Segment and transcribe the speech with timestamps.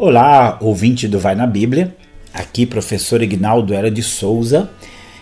[0.00, 1.92] Olá, ouvinte do Vai na Bíblia.
[2.32, 4.70] Aqui, professor Ignaldo Era de Souza,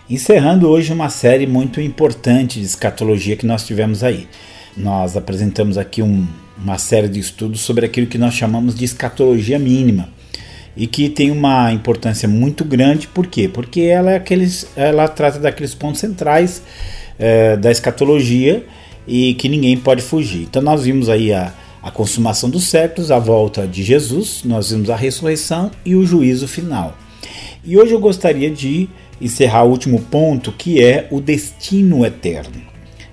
[0.09, 4.29] encerrando hoje uma série muito importante de escatologia que nós tivemos aí.
[4.77, 6.27] Nós apresentamos aqui um,
[6.63, 10.11] uma série de estudos sobre aquilo que nós chamamos de escatologia mínima
[10.77, 13.49] e que tem uma importância muito grande, por quê?
[13.49, 16.63] Porque ela, é aqueles, ela trata daqueles pontos centrais
[17.19, 18.63] é, da escatologia
[19.09, 20.43] e que ninguém pode fugir.
[20.43, 21.51] Então, nós vimos aí a
[21.87, 26.49] a consumação dos séculos, a volta de Jesus, nós vimos a ressurreição e o juízo
[26.49, 26.99] final.
[27.65, 28.89] E hoje eu gostaria de
[29.21, 32.61] encerrar o último ponto, que é o destino eterno.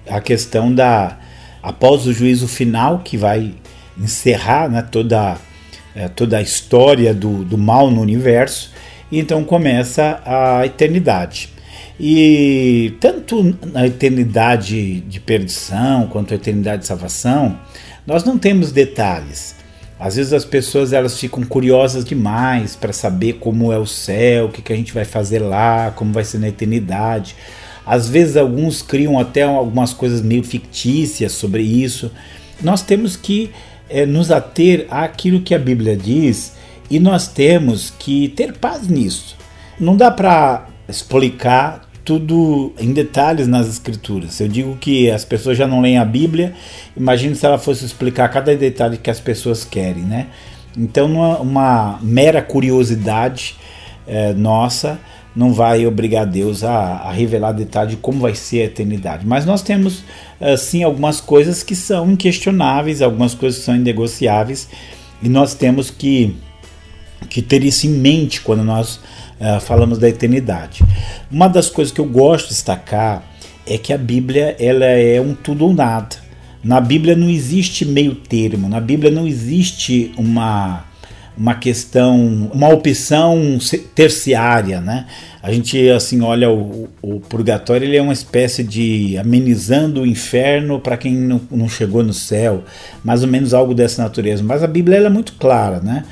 [0.10, 1.20] A questão da
[1.62, 3.54] após o juízo final que vai
[3.96, 5.38] encerrar né, toda,
[5.94, 8.72] é, toda a história do, do mal no universo,
[9.12, 11.48] e então começa a eternidade.
[12.00, 17.60] E tanto na eternidade de perdição quanto a eternidade de salvação,
[18.06, 19.56] nós não temos detalhes.
[20.00, 24.50] Às vezes as pessoas elas ficam curiosas demais para saber como é o céu, o
[24.50, 27.36] que, que a gente vai fazer lá, como vai ser na eternidade.
[27.86, 32.12] Às vezes alguns criam até algumas coisas meio fictícias sobre isso.
[32.62, 33.52] Nós temos que
[33.90, 36.54] é, nos ater àquilo que a Bíblia diz
[36.90, 39.38] e nós temos que ter paz nisso.
[39.80, 44.40] Não dá para explicar tudo em detalhes nas escrituras.
[44.40, 46.54] Eu digo que as pessoas já não leem a Bíblia,
[46.96, 50.28] imagine se ela fosse explicar cada detalhe que as pessoas querem, né?
[50.78, 53.56] Então, uma, uma mera curiosidade
[54.08, 55.00] é, nossa
[55.36, 59.26] não vai obrigar Deus a, a, revelar detalhe de como vai ser a eternidade.
[59.26, 60.04] Mas nós temos,
[60.58, 64.70] sim, algumas coisas que são inquestionáveis, algumas coisas que são inegociáveis,
[65.24, 66.36] e nós temos que,
[67.34, 68.98] que ter isso em mente quando nós
[69.42, 70.84] uh, falamos da eternidade.
[71.32, 73.24] Uma das coisas que eu gosto de destacar
[73.66, 76.16] é que a Bíblia ela é um tudo ou nada.
[76.64, 80.86] Na Bíblia não existe meio termo, na Bíblia não existe uma
[81.36, 83.58] uma questão, uma opção
[83.96, 85.08] terciária, né?
[85.42, 90.80] A gente assim olha o, o purgatório, ele é uma espécie de amenizando o inferno
[90.80, 92.64] para quem não, não, chegou no céu,
[93.04, 94.44] mais ou menos algo dessa natureza.
[94.44, 96.04] Mas a Bíblia é muito clara, né?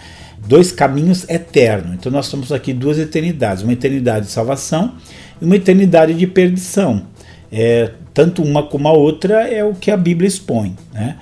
[0.47, 1.95] Dois caminhos eternos.
[1.95, 4.95] Então nós temos aqui duas eternidades, uma eternidade de salvação
[5.41, 7.07] e uma eternidade de perdição.
[7.51, 10.75] É, tanto uma como a outra é o que a Bíblia expõe.
[10.93, 11.17] Né?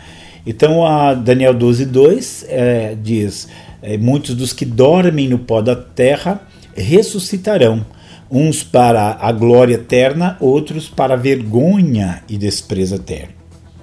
[0.45, 3.47] Então a Daniel 12, 2 é, diz:
[3.81, 6.41] é, Muitos dos que dormem no pó da terra
[6.75, 7.85] ressuscitarão,
[8.31, 13.33] uns para a glória eterna, outros para a vergonha e desprezo eterno.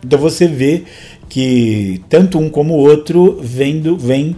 [0.05, 0.85] Então você vê
[1.29, 4.37] que tanto um como o outro vem, do, vem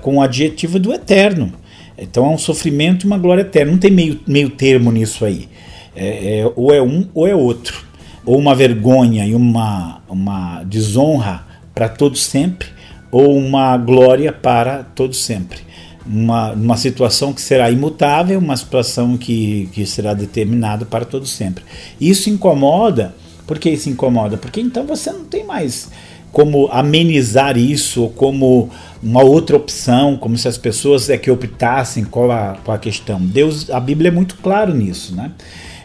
[0.00, 1.52] com o adjetivo do eterno.
[1.98, 3.72] Então é um sofrimento e uma glória eterna.
[3.72, 5.48] Não tem meio, meio termo nisso aí.
[5.94, 7.84] É, é, ou é um ou é outro.
[8.24, 11.44] Ou uma vergonha e uma, uma desonra
[11.74, 12.68] para todos sempre,
[13.10, 15.60] ou uma glória para todos sempre.
[16.06, 21.64] Uma, uma situação que será imutável, uma situação que, que será determinada para todos sempre.
[22.00, 23.14] Isso incomoda.
[23.46, 24.36] Por que isso incomoda?
[24.36, 25.90] Porque então você não tem mais
[26.32, 28.70] como amenizar isso, ou como
[29.02, 33.20] uma outra opção, como se as pessoas é que optassem qual a, qual a questão.
[33.20, 35.32] Deus, a Bíblia é muito claro nisso, né?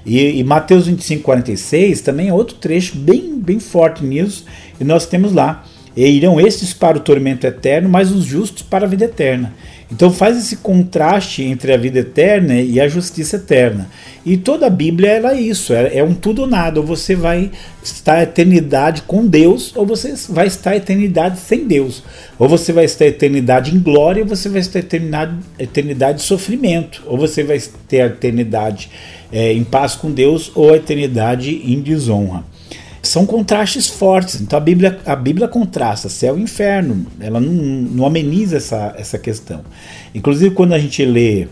[0.05, 4.45] E, e Mateus 25, 46 também é outro trecho bem, bem forte nisso,
[4.79, 5.63] e nós temos lá,
[5.95, 9.53] e irão estes para o tormento eterno, mas os justos para a vida eterna.
[9.91, 13.87] Então faz esse contraste entre a vida eterna e a justiça eterna.
[14.25, 16.79] E toda a Bíblia ela é isso, é, um tudo ou nada.
[16.79, 17.51] Ou você vai
[17.83, 22.01] estar a eternidade com Deus, ou você vai estar a eternidade sem Deus.
[22.39, 26.17] Ou você vai estar a eternidade em glória, ou você vai estar a eternidade, eternidade
[26.19, 27.03] de sofrimento.
[27.05, 28.89] Ou você vai ter a eternidade
[29.31, 32.51] é, em paz com Deus, ou a eternidade em desonra
[33.03, 34.41] são contrastes fortes.
[34.41, 39.19] Então a Bíblia, a Bíblia contrasta céu e inferno, ela não, não ameniza essa, essa
[39.19, 39.61] questão.
[40.15, 41.47] Inclusive, quando a gente lê,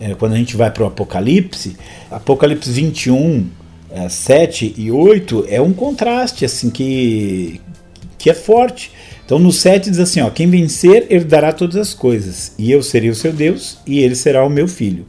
[0.00, 1.76] é, quando a gente vai para o Apocalipse,
[2.10, 3.46] Apocalipse 21,
[3.90, 7.60] é, 7 e 8 é um contraste assim que,
[8.18, 8.90] que é forte.
[9.24, 13.10] Então no 7 diz assim: ó, quem vencer herdará todas as coisas, e eu serei
[13.10, 15.06] o seu Deus, e ele será o meu filho.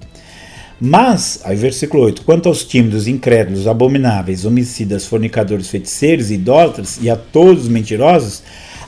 [0.79, 7.15] Mas, aí versículo 8: quanto aos tímidos, incrédulos, abomináveis, homicidas, fornicadores, feiticeiros, idólatras e a
[7.15, 8.43] todos os mentirosos,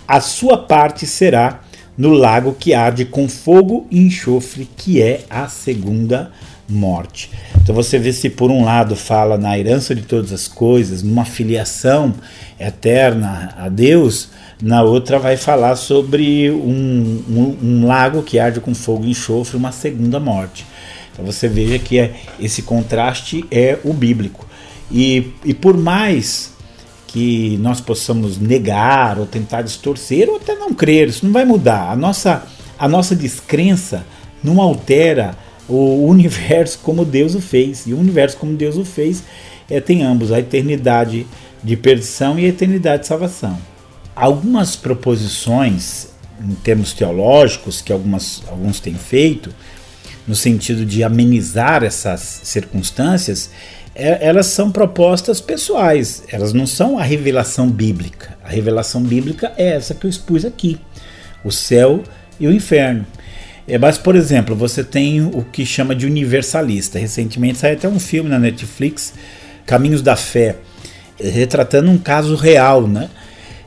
[0.07, 1.61] a sua parte será
[1.97, 6.31] no lago que arde com fogo e enxofre, que é a segunda
[6.69, 7.31] morte.
[7.61, 11.25] Então você vê se por um lado fala na herança de todas as coisas, numa
[11.25, 12.13] filiação
[12.59, 14.29] eterna a Deus,
[14.61, 19.57] na outra vai falar sobre um, um, um lago que arde com fogo e enxofre,
[19.57, 20.65] uma segunda morte.
[21.17, 24.45] Então você veja que é, esse contraste é o bíblico.
[24.91, 26.53] E, e por mais
[27.07, 31.89] que nós possamos negar ou tentar distorcer ou até não crer, isso não vai mudar.
[31.89, 32.45] A nossa,
[32.77, 34.05] a nossa descrença
[34.43, 35.35] não altera
[35.67, 37.87] o universo como Deus o fez.
[37.87, 39.23] E o universo como Deus o fez
[39.67, 41.25] é, tem ambos, a eternidade
[41.63, 43.57] de perdição e a eternidade de salvação.
[44.15, 46.09] Algumas proposições
[46.39, 49.49] em termos teológicos que algumas, alguns têm feito,
[50.27, 53.49] no sentido de amenizar essas circunstâncias,
[53.95, 58.37] é, elas são propostas pessoais, elas não são a revelação bíblica.
[58.43, 60.79] A revelação bíblica é essa que eu expus aqui:
[61.43, 62.03] o céu
[62.39, 63.07] e o inferno.
[63.67, 66.99] É, mas, por exemplo, você tem o que chama de universalista.
[66.99, 69.13] Recentemente saiu até um filme na Netflix,
[69.65, 70.57] Caminhos da Fé,
[71.19, 73.09] retratando um caso real, né?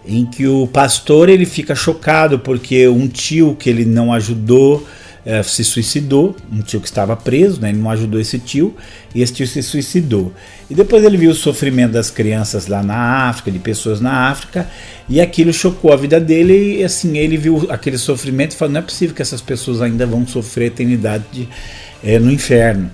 [0.06, 4.86] Em que o pastor ele fica chocado porque um tio que ele não ajudou
[5.24, 7.68] é, se suicidou, um tio que estava preso, né?
[7.68, 8.74] ele não ajudou esse tio,
[9.14, 10.32] e esse tio se suicidou.
[10.68, 14.68] E depois ele viu o sofrimento das crianças lá na África, de pessoas na África,
[15.08, 18.80] e aquilo chocou a vida dele, e assim, ele viu aquele sofrimento e falou, não
[18.80, 21.48] é possível que essas pessoas ainda vão sofrer eternidade de,
[22.02, 22.90] é, no inferno.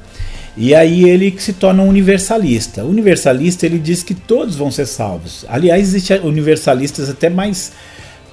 [0.56, 2.82] E aí ele se torna um universalista.
[2.82, 5.44] Universalista ele diz que todos vão ser salvos.
[5.48, 7.72] Aliás, existem universalistas até mais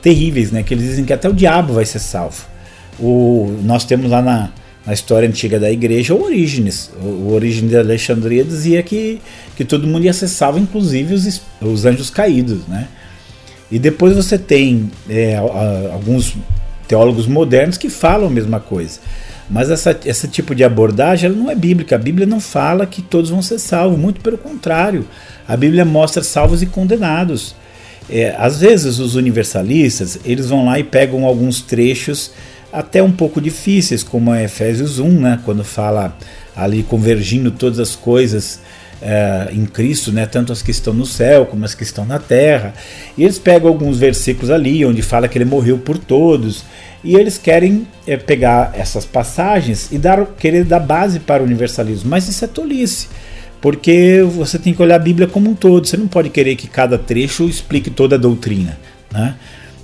[0.02, 0.64] terríveis, né?
[0.64, 2.53] Que eles dizem que até o diabo vai ser salvo.
[3.00, 4.52] O, nós temos lá na,
[4.86, 6.92] na história antiga da igreja o Orígenes.
[7.02, 9.22] O, o de Alexandria dizia que,
[9.56, 12.68] que todo mundo salvo, inclusive os, os anjos caídos.
[12.68, 12.88] Né?
[13.72, 15.38] E depois você tem é,
[15.92, 16.36] alguns
[16.88, 19.00] teólogos modernos que falam a mesma coisa.
[19.50, 21.96] Mas essa, esse tipo de abordagem não é bíblica.
[21.96, 25.06] A Bíblia não fala que todos vão ser salvos, muito pelo contrário.
[25.48, 27.56] A Bíblia mostra salvos e condenados.
[28.10, 32.32] É, às vezes os universalistas eles vão lá e pegam alguns trechos
[32.74, 36.18] até um pouco difíceis, como é Efésios 1, né, quando fala
[36.56, 38.60] ali convergindo todas as coisas
[39.00, 42.18] é, em Cristo, né, tanto as que estão no céu como as que estão na
[42.18, 42.74] terra.
[43.16, 46.66] E eles pegam alguns versículos ali onde fala que ele morreu por todos.
[47.04, 52.10] E eles querem é, pegar essas passagens e dar, querer dar base para o universalismo.
[52.10, 53.08] Mas isso é tolice
[53.62, 55.88] porque você tem que olhar a Bíblia como um todo.
[55.88, 58.78] Você não pode querer que cada trecho explique toda a doutrina.
[59.10, 59.36] Né?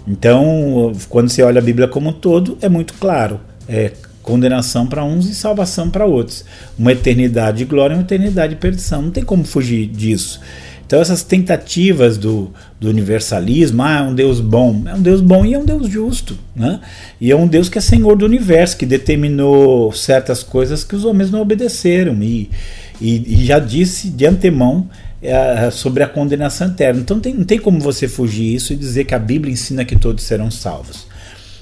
[0.10, 3.40] Então, quando você olha a Bíblia como um todo, é muito claro.
[3.68, 3.92] É
[4.24, 6.44] condenação para uns e salvação para outros.
[6.78, 9.04] Uma eternidade de glória e uma eternidade de perdição.
[9.04, 10.42] Não tem como fugir disso.
[10.86, 15.46] Então, essas tentativas do, do universalismo, ah, é um Deus bom, é um Deus bom
[15.46, 16.80] e é um Deus justo, né?
[17.22, 21.06] E é um Deus que é Senhor do universo, que determinou certas coisas que os
[21.06, 22.50] homens não obedeceram e,
[23.00, 24.90] e, e já disse de antemão
[25.22, 27.02] é, sobre a condenação eterna.
[27.02, 29.96] Então tem, não tem como você fugir isso e dizer que a Bíblia ensina que
[29.96, 31.08] todos serão salvos.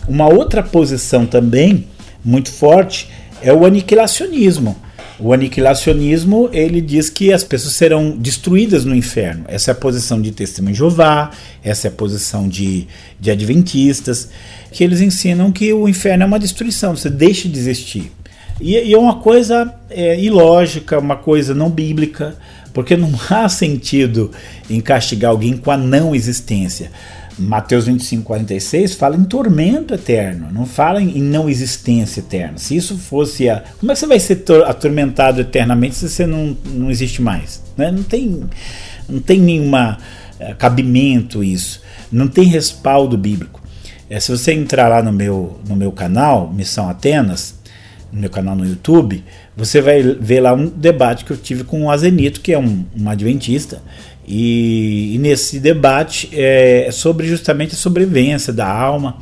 [0.08, 1.88] Uma outra posição também
[2.24, 3.10] muito forte
[3.42, 4.76] é o aniquilacionismo.
[5.20, 9.46] O aniquilacionismo ele diz que as pessoas serão destruídas no inferno.
[9.48, 11.32] Essa é a posição de Testemunho de Jeová,
[11.64, 12.88] essa é a posição de,
[13.20, 14.30] de Adventistas,
[14.72, 18.12] que eles ensinam que o inferno é uma destruição, você deixa de existir.
[18.62, 22.36] E, e é uma coisa é, ilógica, uma coisa não bíblica.
[22.78, 24.30] Porque não há sentido
[24.70, 26.92] em castigar alguém com a não existência.
[27.36, 32.60] Mateus 25, 46 fala em tormento eterno, não fala em não existência eterna.
[32.60, 33.64] Se isso fosse a.
[33.80, 37.64] Como é que você vai ser atormentado eternamente se você não, não existe mais?
[37.76, 37.90] Né?
[37.90, 38.44] Não tem,
[39.10, 39.98] não tem nenhuma
[40.40, 41.82] é, cabimento isso.
[42.12, 43.60] Não tem respaldo bíblico.
[44.08, 47.56] É, se você entrar lá no meu, no meu canal, Missão Atenas,
[48.18, 49.24] no meu canal no YouTube,
[49.56, 52.84] você vai ver lá um debate que eu tive com o Azenito, que é um,
[53.00, 53.82] um adventista,
[54.28, 59.18] e, e, nesse debate é, é sobre justamente a sobrevivência da alma.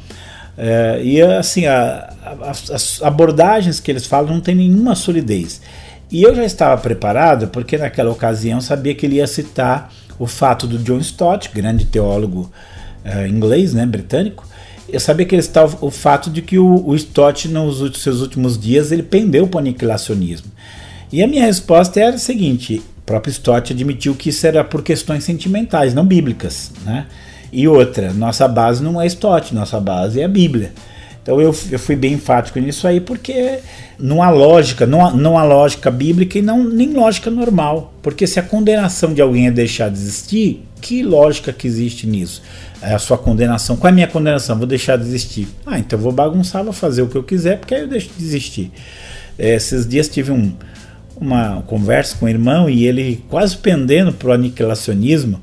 [0.57, 5.61] É, e assim, a, a, as abordagens que eles falam não tem nenhuma solidez.
[6.09, 10.65] E eu já estava preparado, porque naquela ocasião sabia que ele ia citar o fato
[10.65, 12.51] do John Stott, grande teólogo
[13.03, 14.47] é, inglês, né, britânico,
[14.87, 18.57] eu sabia que ele estava o fato de que o, o Stott nos seus últimos
[18.57, 20.51] dias ele pendeu para o aniquilacionismo.
[21.11, 24.83] E a minha resposta era a seguinte: o próprio Stott admitiu que isso era por
[24.83, 27.07] questões sentimentais, não bíblicas, né?
[27.51, 30.73] E outra, nossa base não é Stott, nossa base é a Bíblia.
[31.25, 33.58] Então eu, eu fui bem enfático nisso aí, porque
[33.98, 37.96] não há lógica, não há, não há lógica bíblica e não, nem lógica normal.
[38.03, 42.44] Porque se a condenação de alguém é deixar de existir, que lógica que existe nisso?
[42.79, 43.75] É a sua condenação.
[43.75, 44.55] Qual é a minha condenação?
[44.55, 45.48] Vou deixar de existir.
[45.65, 48.24] Ah, então vou bagunçar, vou fazer o que eu quiser, porque aí eu deixo de
[48.24, 48.72] existir.
[49.36, 50.53] É, esses dias tive um,
[51.17, 55.41] uma conversa com o irmão e ele quase pendendo para o aniquilacionismo,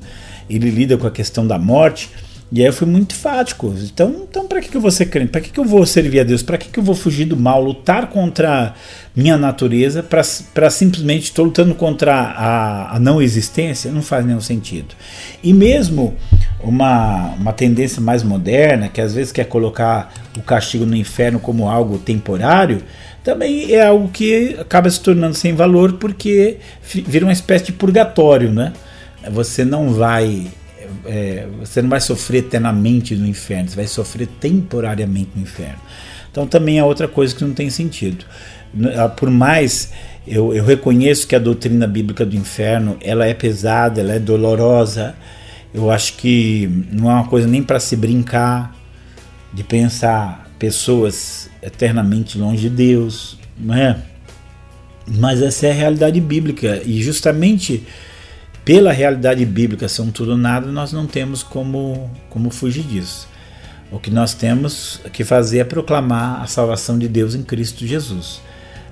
[0.49, 2.09] ele lida com a questão da morte.
[2.55, 3.73] E aí eu fui muito enfático.
[3.83, 5.31] Então, então para que, que eu vou ser crente?
[5.31, 6.43] Para que, que eu vou servir a Deus?
[6.43, 8.75] Para que, que eu vou fugir do mal, lutar contra
[9.15, 13.91] minha natureza, para simplesmente estou lutando contra a, a não existência?
[13.91, 14.93] Não faz nenhum sentido.
[15.41, 16.13] E mesmo
[16.61, 21.67] uma, uma tendência mais moderna, que às vezes quer colocar o castigo no inferno como
[21.67, 22.83] algo temporário,
[23.23, 28.51] também é algo que acaba se tornando sem valor porque vira uma espécie de purgatório,
[28.51, 28.73] né?
[29.31, 30.51] Você não vai
[31.05, 35.79] é, você não vai sofrer eternamente no inferno, você vai sofrer temporariamente no inferno.
[36.31, 38.25] Então também é outra coisa que não tem sentido.
[38.97, 39.91] Ah, por mais
[40.25, 45.15] eu, eu reconheço que a doutrina bíblica do inferno ela é pesada, ela é dolorosa.
[45.73, 48.75] Eu acho que não é uma coisa nem para se brincar
[49.53, 53.97] de pensar pessoas eternamente longe de Deus, não é?
[55.05, 57.83] Mas essa é a realidade bíblica e justamente
[58.65, 63.27] pela realidade bíblica são tudo ou nada, nós não temos como, como fugir disso.
[63.91, 68.41] O que nós temos que fazer é proclamar a salvação de Deus em Cristo Jesus.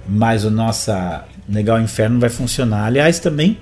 [0.07, 2.85] Mas o nosso o inferno vai funcionar.
[2.85, 3.57] Aliás, também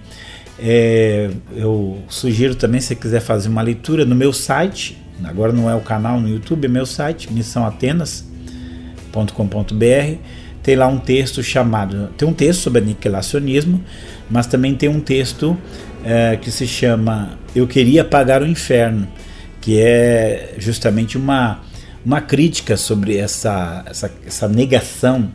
[0.62, 5.70] é, eu sugiro também, se você quiser fazer uma leitura no meu site, agora não
[5.70, 10.18] é o canal no YouTube, é meu site, missãoatenas.com.br.
[10.62, 12.10] Tem lá um texto chamado.
[12.18, 13.82] Tem um texto sobre aniquilacionismo,
[14.30, 15.58] mas também tem um texto
[16.03, 19.08] é, que se chama Eu Queria Pagar o Inferno,
[19.62, 21.62] que é justamente uma,
[22.06, 25.32] uma crítica sobre essa, essa, essa negação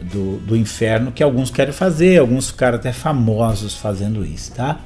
[0.00, 4.80] do, do inferno que alguns querem fazer, alguns ficaram até famosos fazendo isso, tá?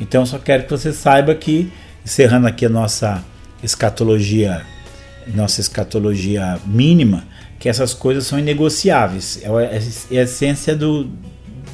[0.00, 1.72] Então só quero que você saiba que,
[2.04, 3.22] encerrando aqui a nossa
[3.62, 4.62] escatologia,
[5.34, 7.24] nossa escatologia mínima,
[7.58, 9.40] que essas coisas são inegociáveis.
[10.10, 11.08] É a essência do,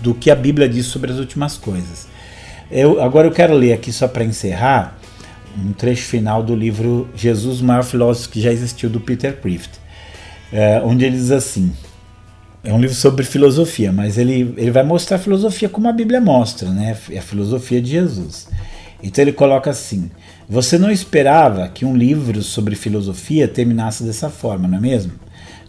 [0.01, 2.10] do que a Bíblia diz sobre as últimas coisas.
[2.71, 4.97] Eu, agora eu quero ler aqui só para encerrar
[5.59, 9.71] um trecho final do livro Jesus, o maior filósofo que já existiu, do Peter Prift,
[10.53, 11.73] é, onde ele diz assim:
[12.63, 16.21] é um livro sobre filosofia, mas ele, ele vai mostrar a filosofia como a Bíblia
[16.21, 16.97] mostra, né?
[17.11, 18.49] É a filosofia de Jesus.
[19.03, 20.11] Então ele coloca assim:
[20.49, 25.13] Você não esperava que um livro sobre filosofia terminasse dessa forma, não é mesmo?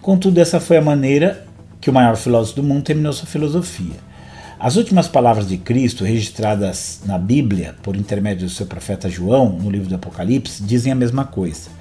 [0.01, 1.45] Contudo, essa foi a maneira
[1.79, 4.10] que o maior filósofo do mundo terminou sua filosofia.
[4.63, 9.71] As últimas palavras de Cristo, registradas na Bíblia por intermédio do seu profeta João, no
[9.71, 11.71] livro do Apocalipse, dizem a mesma coisa.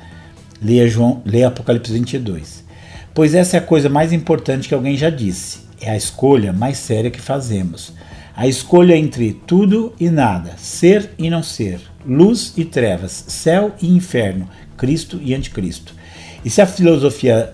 [0.63, 2.65] Leia, João, leia Apocalipse 22.
[3.13, 5.59] Pois essa é a coisa mais importante que alguém já disse.
[5.79, 7.93] É a escolha mais séria que fazemos.
[8.35, 13.95] A escolha entre tudo e nada, ser e não ser, luz e trevas, céu e
[13.95, 15.95] inferno, Cristo e anticristo.
[16.43, 17.53] E se a filosofia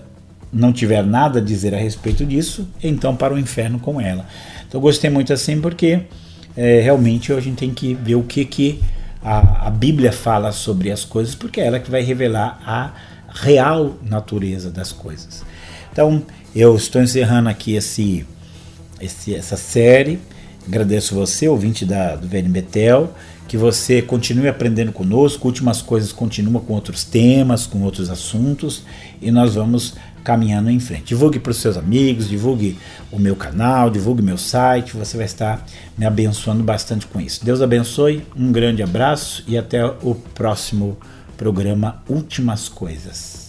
[0.53, 4.25] não tiver nada a dizer a respeito disso, então para o inferno com ela.
[4.67, 6.01] Então gostei muito assim porque
[6.55, 8.81] é, realmente a gente tem que ver o que, que
[9.23, 12.91] a, a Bíblia fala sobre as coisas, porque é ela que vai revelar a
[13.29, 15.43] real natureza das coisas.
[15.91, 16.23] Então
[16.55, 18.25] eu estou encerrando aqui esse,
[18.99, 20.19] esse essa série.
[20.67, 23.13] Agradeço você, ouvinte da, do VN Betel,
[23.47, 25.47] que você continue aprendendo conosco.
[25.47, 28.83] Últimas coisas continua com outros temas, com outros assuntos,
[29.21, 29.95] e nós vamos
[30.25, 31.05] caminhando em frente.
[31.05, 32.77] Divulgue para os seus amigos, divulgue
[33.09, 35.65] o meu canal, divulgue meu site, você vai estar
[35.97, 37.45] me abençoando bastante com isso.
[37.45, 40.97] Deus abençoe, um grande abraço e até o próximo
[41.37, 43.46] programa Últimas Coisas.